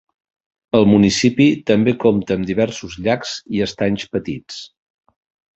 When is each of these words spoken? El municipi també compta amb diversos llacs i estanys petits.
El 0.79 0.85
municipi 0.91 1.47
també 1.67 1.93
compta 2.05 2.37
amb 2.39 2.49
diversos 2.53 2.97
llacs 3.09 3.37
i 3.59 3.63
estanys 3.67 4.09
petits. 4.17 4.59